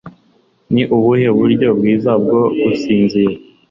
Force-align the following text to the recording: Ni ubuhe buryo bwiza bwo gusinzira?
Ni 0.73 0.83
ubuhe 0.95 1.27
buryo 1.37 1.67
bwiza 1.77 2.11
bwo 2.21 2.39
gusinzira? 2.61 3.33